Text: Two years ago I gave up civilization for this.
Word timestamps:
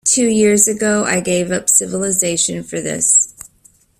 Two 0.03 0.25
years 0.25 0.67
ago 0.67 1.03
I 1.03 1.19
gave 1.21 1.51
up 1.51 1.69
civilization 1.69 2.63
for 2.63 2.81
this. 2.81 3.35